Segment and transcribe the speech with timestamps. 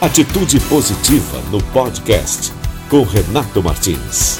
[0.00, 2.50] Atitude Positiva no podcast
[2.88, 4.38] com Renato Martins.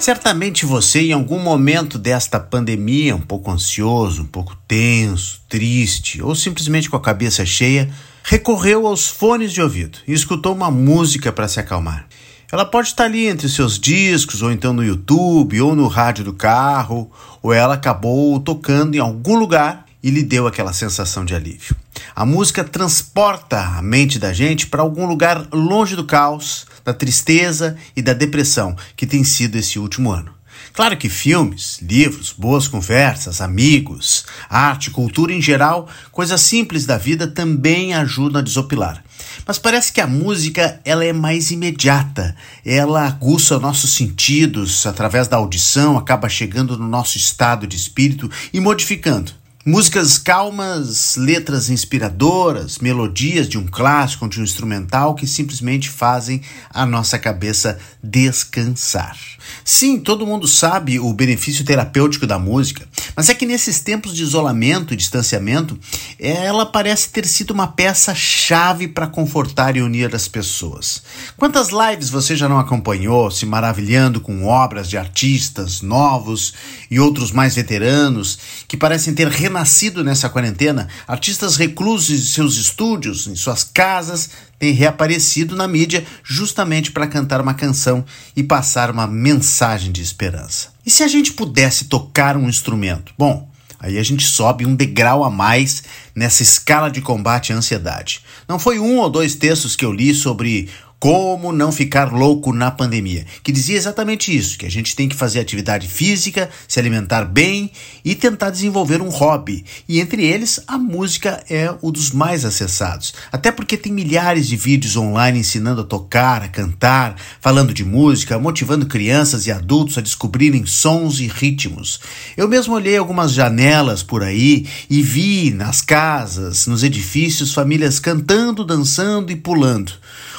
[0.00, 6.34] Certamente você, em algum momento desta pandemia, um pouco ansioso, um pouco tenso, triste ou
[6.34, 7.88] simplesmente com a cabeça cheia,
[8.24, 12.08] recorreu aos fones de ouvido e escutou uma música para se acalmar.
[12.50, 16.32] Ela pode estar ali entre seus discos, ou então no YouTube, ou no rádio do
[16.32, 17.08] carro,
[17.40, 21.76] ou ela acabou tocando em algum lugar e lhe deu aquela sensação de alívio.
[22.14, 27.76] A música transporta a mente da gente para algum lugar longe do caos, da tristeza
[27.96, 30.32] e da depressão que tem sido esse último ano.
[30.72, 37.26] Claro que filmes, livros, boas conversas, amigos, arte, cultura em geral, coisas simples da vida
[37.26, 39.04] também ajudam a desopilar.
[39.46, 45.36] Mas parece que a música ela é mais imediata, ela aguça nossos sentidos através da
[45.36, 49.41] audição, acaba chegando no nosso estado de espírito e modificando.
[49.64, 56.84] Músicas calmas, letras inspiradoras, melodias de um clássico, de um instrumental que simplesmente fazem a
[56.84, 59.16] nossa cabeça descansar.
[59.64, 64.22] Sim, todo mundo sabe o benefício terapêutico da música, mas é que nesses tempos de
[64.22, 65.78] isolamento e distanciamento,
[66.18, 71.02] ela parece ter sido uma peça-chave para confortar e unir as pessoas.
[71.36, 76.54] Quantas lives você já não acompanhou, se maravilhando com obras de artistas novos
[76.90, 78.38] e outros mais veteranos
[78.68, 80.88] que parecem ter renascido nessa quarentena?
[81.06, 84.30] Artistas reclusos em seus estúdios, em suas casas,
[84.62, 88.04] têm reaparecido na mídia justamente para cantar uma canção
[88.36, 90.68] e passar uma mensagem de esperança.
[90.86, 93.12] E se a gente pudesse tocar um instrumento?
[93.18, 95.82] Bom, Aí a gente sobe um degrau a mais
[96.14, 98.22] nessa escala de combate à ansiedade.
[98.48, 100.70] Não foi um ou dois textos que eu li sobre
[101.02, 105.16] como Não Ficar Louco na Pandemia, que dizia exatamente isso: que a gente tem que
[105.16, 107.72] fazer atividade física, se alimentar bem
[108.04, 109.64] e tentar desenvolver um hobby.
[109.88, 113.14] E entre eles, a música é um dos mais acessados.
[113.32, 118.38] Até porque tem milhares de vídeos online ensinando a tocar, a cantar, falando de música,
[118.38, 121.98] motivando crianças e adultos a descobrirem sons e ritmos.
[122.36, 128.64] Eu mesmo olhei algumas janelas por aí e vi nas casas, nos edifícios, famílias cantando,
[128.64, 129.94] dançando e pulando.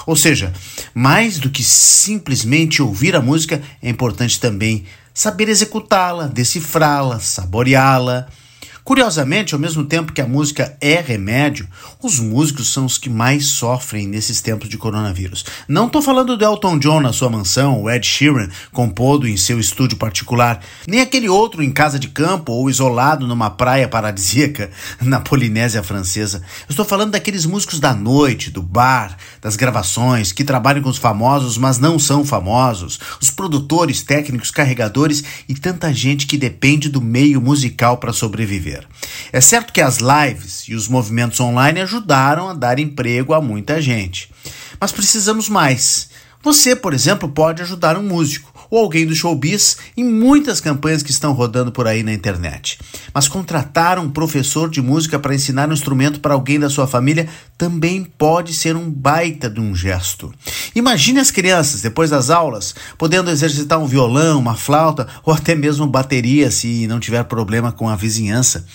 [0.05, 0.53] Ou seja,
[0.93, 8.27] mais do que simplesmente ouvir a música, é importante também saber executá-la, decifrá-la, saboreá-la
[8.83, 11.69] Curiosamente, ao mesmo tempo que a música é remédio,
[12.01, 15.45] os músicos são os que mais sofrem nesses tempos de coronavírus.
[15.69, 19.57] Não estou falando do Elton John na sua mansão, o Ed Sheeran compondo em seu
[19.57, 24.69] estúdio particular, nem aquele outro em casa de campo ou isolado numa praia paradisíaca
[25.01, 26.43] na Polinésia Francesa.
[26.67, 31.57] Estou falando daqueles músicos da noite, do bar, das gravações, que trabalham com os famosos,
[31.57, 37.39] mas não são famosos, os produtores, técnicos, carregadores e tanta gente que depende do meio
[37.39, 38.72] musical para sobreviver.
[39.31, 43.81] É certo que as lives e os movimentos online ajudaram a dar emprego a muita
[43.81, 44.31] gente,
[44.79, 46.09] mas precisamos mais.
[46.41, 51.11] Você, por exemplo, pode ajudar um músico ou alguém do showbiz em muitas campanhas que
[51.11, 52.79] estão rodando por aí na internet.
[53.13, 57.29] Mas contratar um professor de música para ensinar um instrumento para alguém da sua família
[57.55, 60.33] também pode ser um baita de um gesto.
[60.73, 65.85] Imagine as crianças, depois das aulas, podendo exercitar um violão, uma flauta ou até mesmo
[65.85, 68.65] bateria se não tiver problema com a vizinhança.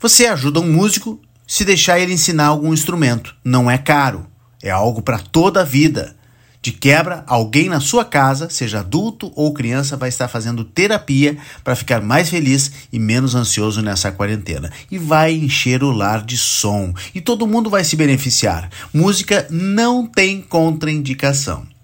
[0.00, 3.36] Você ajuda um músico se deixar ele ensinar algum instrumento.
[3.44, 4.26] Não é caro,
[4.62, 6.16] é algo para toda a vida.
[6.66, 11.76] De quebra, alguém na sua casa, seja adulto ou criança, vai estar fazendo terapia para
[11.76, 14.72] ficar mais feliz e menos ansioso nessa quarentena.
[14.90, 16.92] E vai encher o lar de som.
[17.14, 18.68] E todo mundo vai se beneficiar.
[18.92, 21.75] Música não tem contraindicação.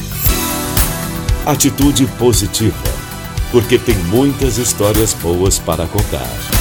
[1.46, 2.76] Atitude Positiva,
[3.50, 6.59] porque tem muitas histórias boas para contar.